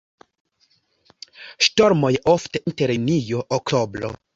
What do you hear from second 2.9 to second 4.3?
junio-oktobro.